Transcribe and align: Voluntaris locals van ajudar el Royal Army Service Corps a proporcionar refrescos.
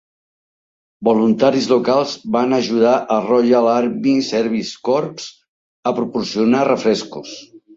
Voluntaris 1.09 1.67
locals 1.71 2.15
van 2.37 2.57
ajudar 2.59 2.95
el 3.17 3.21
Royal 3.33 3.69
Army 3.75 4.15
Service 4.31 4.75
Corps 4.89 5.29
a 5.93 5.97
proporcionar 6.01 6.65
refrescos. 6.73 7.37